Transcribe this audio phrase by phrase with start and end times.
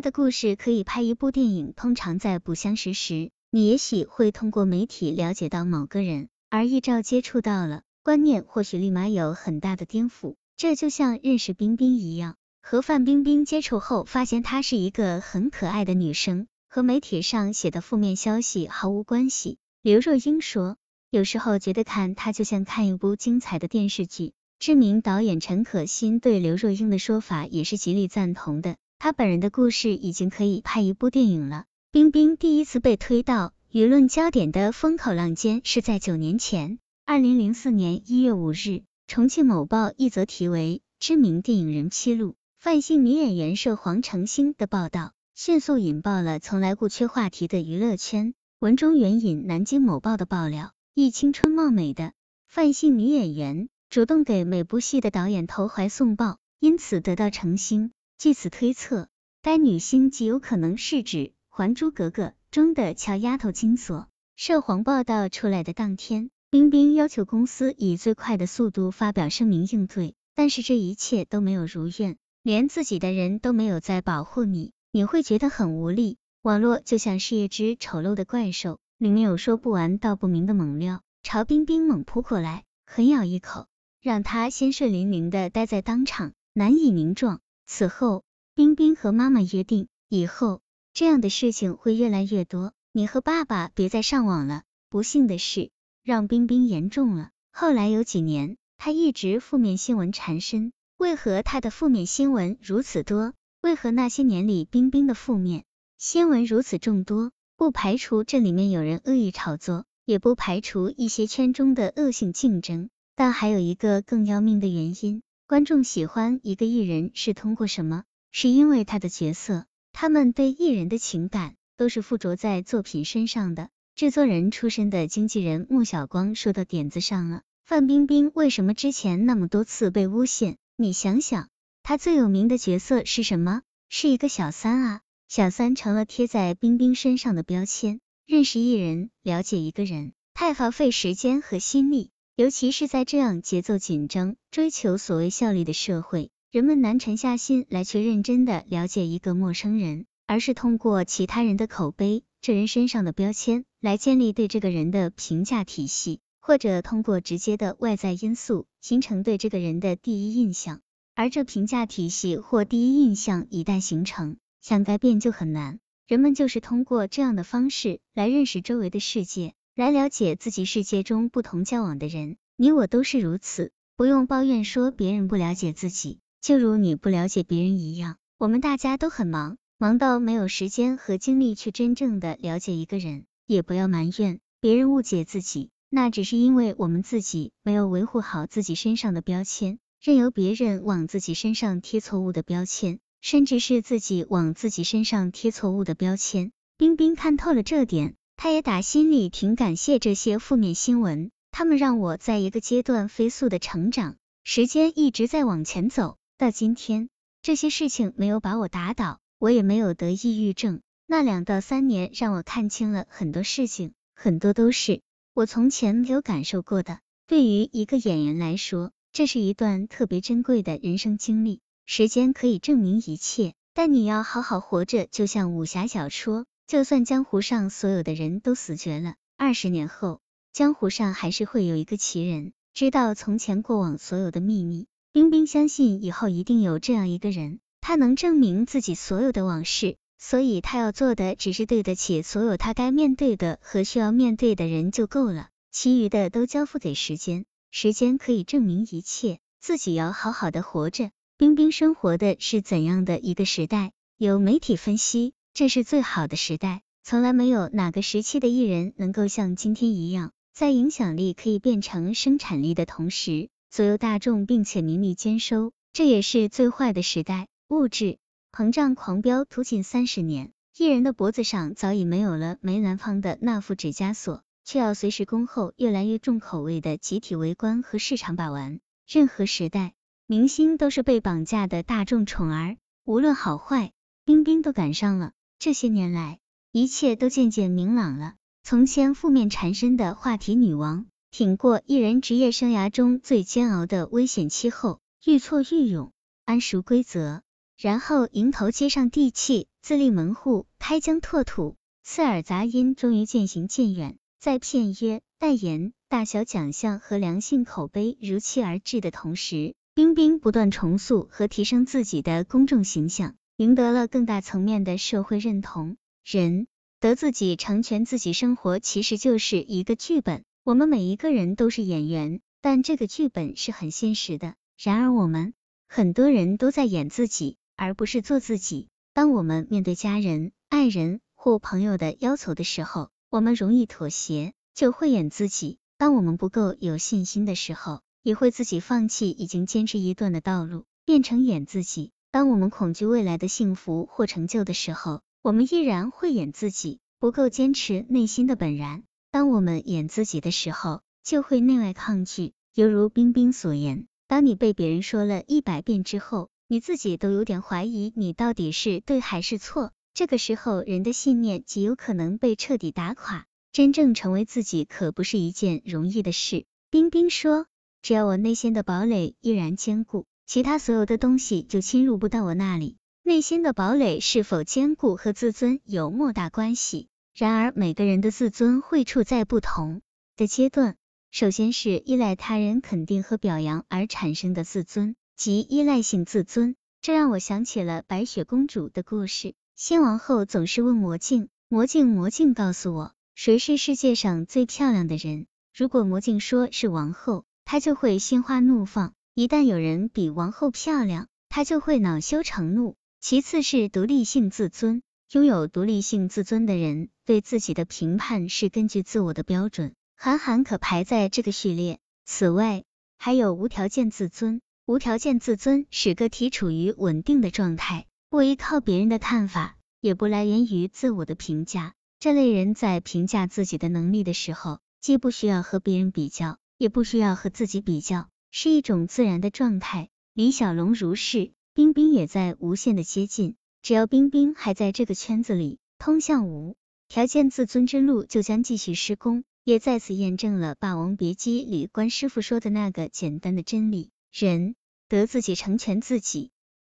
[0.00, 1.74] 他的故事可以拍一部电影。
[1.76, 10.36] 通常在不相识时，你也许会通过媒体了解到某个人，而一照接触到了，观念或许立马有很大的颠覆。
[10.56, 19.58] 这就像认识冰冰一样，和范冰冰接触后，发现她是一个很可爱的女生，和媒体上写的负面消息毫无关系。
[19.82, 20.78] 刘若英说，
[21.10, 24.32] 有时候觉得看她就像看一部精彩的电视剧。
[24.58, 28.76] 知名导演陈可辛对刘若英的说法也是极力赞同的。
[29.02, 31.64] 他本人的故事已经可以拍一部电影了。
[31.90, 48.34] 冰冰第一次被推到舆论焦点的风口浪尖是在九年前，二零零四年一月五日，重庆某报一则题为《知名电影人披露范姓女演员涉黄成星》的报道，迅速引爆了从来不缺话题的娱乐圈。
[48.58, 52.12] 文中援引南京某报的爆料，一青春貌美的
[52.46, 57.92] 范姓女演员主动给每部戏的导演投怀送抱，因此得到成星。
[58.20, 59.08] 据此推测，
[59.40, 61.16] 该女星极有可能是指
[61.48, 64.08] 《还珠格格》中的乔丫头金锁。
[64.36, 76.18] 涉黄报道出来的当天，冰冰要求公司以最快的速度发表声明应对，但是这一切都没有如愿，连自己的人都没有在保护你，你会觉得很无力。
[76.42, 83.66] 网络就像是一只丑陋的怪兽，里面有说不完道不明的猛料，朝冰冰猛扑过来，狠咬一口，
[84.02, 87.40] 让她鲜血淋淋的待在当场，难以名状。
[87.72, 88.24] 此后，
[88.56, 90.60] 冰冰和妈妈约定，以后
[90.92, 94.64] 这样的事情会越来越多，你和爸爸别再上网了。
[94.88, 95.70] 不幸的是，
[96.02, 97.30] 让冰冰严重了。
[97.52, 100.72] 后来有几年，他一直负面新闻缠身。
[100.98, 103.34] 为何他的负面新闻如此多？
[103.62, 105.64] 为何那些年里冰冰的负面
[105.96, 107.30] 新闻如此众多？
[107.56, 115.22] 不排除这里面有人恶意炒作，也不排除一些圈中的恶性竞争，但还有一个更要命的原因。
[115.50, 118.04] 观众喜欢一个艺人是通过什么？
[118.30, 123.68] 是因为他的角色，他们对艺人的情感都是附着在作品身上的。
[123.96, 127.42] 制作人出身的经纪人穆晓光说到点子上了。
[127.64, 130.56] 范冰冰为什么之前那么多次被诬陷？
[130.76, 131.48] 你想想，
[131.82, 133.62] 她最有名的角色是什么？
[133.88, 135.00] 是一个小三啊！
[135.26, 137.98] 小三成了贴在冰冰身上的标签。
[138.24, 142.12] 认识艺人，了解一个人，太耗费时间和心力。
[142.40, 160.80] 尤其是在这样节奏紧张、追求所谓效率的社会，人们难沉下心来去认真的了解一个陌生人，而是通过其他人的口碑、这人身上的标签来建立对这个人的评价体系，或者通过直接的外在因素形成对这个人的第一印象。
[161.14, 165.78] 而这评价体系或第一印象一旦形成，想改变就很难。
[166.08, 169.52] 人们就是通过这样的方式来认识周围的世界。
[169.80, 178.18] 来了解自己世界中不同交往的人，你我都是如此，不用抱怨说别人不了解自己，就如你不了解别人一样。
[178.36, 196.52] 我们大家都很忙，忙到没有时间和精力去真正的了解一个人，也不要埋怨别人误解自己，那只是因为我们自己没有维护好自己身上的标签，任由别人往自己身上贴错误的标签，甚至是自己往自己身上贴错误的标签。
[196.76, 198.16] 冰冰看透了这点。
[198.42, 207.10] 他也打心里挺感谢这些负面新闻，他们让我在一个阶段飞速的成长，时间一直在往前走，到今天，
[207.42, 210.80] 这些事情没有把我打倒，我也没有得抑郁症。
[211.06, 215.02] 那两到三年让我看清了很多事情，很多都是
[215.34, 217.00] 我从前没有感受过的。
[217.26, 221.60] 对于一个演员来说，这是一段特别珍贵的人生经历。
[221.84, 226.46] 时间可以证明一切，但你要好好活着，就像武侠小说。
[226.70, 230.20] 就算江湖上所有的人都死绝了，二十年后，
[230.52, 234.86] 江湖上还是会有一个奇人，知道从前过往所有的秘密。
[235.12, 251.10] 冰冰相信以后一定有这样一个人，他能证明自己所有的往事，所以他要做的只是对得起所有他该面对的和需要面对的人就够了，其余的都交付给时间，时间可以证明一切，自己要好好的活着。
[251.36, 253.90] 冰冰生活的是怎样的一个时代？
[254.16, 255.34] 有媒体分析。
[255.60, 265.72] 这是最好的时代，从来没有哪个时期的艺人能够像今天一样，在影响力可以变成生产力的同时，左右大众，并且名利兼收。
[265.92, 268.16] 这也是最坏的时代，物质
[268.50, 278.80] 膨胀狂飙突进三十年，艺人的脖子上早已没有了梅兰芳的那副指甲锁，却要随时恭候越来越重口味的集体围观和市场把玩。
[279.06, 279.92] 任何时代，
[280.26, 283.92] 明星都是被绑架的大众宠儿，无论好坏，
[284.24, 285.32] 冰冰都赶上了。
[285.60, 286.38] 这些年来，
[286.72, 288.36] 一切都渐渐明朗了。
[288.64, 296.12] 从前负面缠身的话题女王，挺过艺人职业生涯中最煎熬的危险期后，愈挫愈勇，
[296.46, 297.42] 谙熟规则，
[297.76, 304.16] 然后迎头接上地气，自立门户，开疆拓土，刺耳杂音终于渐行渐远。
[304.38, 315.98] 在片约、代言、大小奖项和良性口碑如期而至的同时，冰冰不断重塑和提升自己的公众形象，赢得了更大层面的社会认同。
[316.24, 316.66] 人
[316.98, 320.44] 得自己成全自己生活，其实就是一个剧本。
[320.64, 324.54] 我们每一个人都是演员，但这个剧本是很现实的。
[324.78, 325.52] 然而，我们
[325.86, 328.88] 很多人都在演自己，而不是做自己。
[329.12, 342.12] 当我们面对家人、爱人或朋友的要求的时候，我们容易妥协，就会演自己；当我们不够有信心的时候，也会自己放弃已经坚持一段的道路，变成演自己。
[342.32, 349.02] 当我们恐惧未来的幸福或成就的时候，我们依然会演自己，不够坚持内心的本然。
[349.32, 352.52] 当我们演自己的时候，就会内外抗拒。
[352.72, 359.90] 犹如冰冰所言，当你被别人说了一百遍之后，你自己都有点怀疑你到底是对还是错。
[360.14, 363.46] 这个时候，人的信念极有可能被彻底打垮。
[363.72, 366.64] 真正成为自己，可不是一件容易的事。
[366.90, 367.66] 冰冰说。
[368.02, 372.96] 只要我内心的堡垒依然坚固，其他所有的东西就侵入不到我那里。
[373.22, 377.06] 内心的堡垒是否坚固和自尊有莫大关系。
[377.36, 380.02] 然而每个人的自尊会处在不同
[380.36, 380.96] 的阶段。
[381.30, 386.74] 首先是依赖他人肯定和表扬而产生的自尊，即依赖性自尊。
[387.00, 389.54] 这让我想起了白雪公主的故事。
[389.76, 402.96] 先王后总是问魔镜：“魔镜，魔镜，告诉我，谁是世界上最漂亮的人？”如果魔镜说是王后，她就会心花怒放；一旦有人比王后漂亮，他就会恼羞成怒。
[403.22, 405.00] 其次是独立性自尊，
[405.32, 412.00] 拥有独立性自尊的人，对自己的评判是根据自我的标准，韩寒可排在这个序列。
[412.26, 412.84] 此外，
[413.16, 414.60] 还有无条件自尊。
[414.84, 421.94] 无条件自尊使个体处于稳定的状态，不依靠别人的看法，也不来源于自我的评价。
[422.18, 426.58] 这类人在评价自己的能力的时候，既不需要和别人比较。
[426.76, 430.08] 也不需要和自己比较，是一种自然的状态。
[430.34, 433.56] 李小龙如是，冰冰也在无限的接近。
[433.82, 436.76] 只要冰冰还在这个圈子里，通向无
[437.08, 444.74] 条件自尊之路就将继续施工，也再次验证了《霸王别姬》里关师傅说的那个简单的真理：人
[445.08, 446.50] 得自己成全自己，